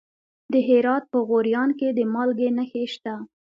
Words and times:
د 0.51 0.53
هرات 0.67 1.03
په 1.13 1.17
غوریان 1.27 1.69
کې 1.79 1.87
د 1.97 1.99
مالګې 2.13 2.49
نښې 2.57 2.83
شته. 2.93 3.13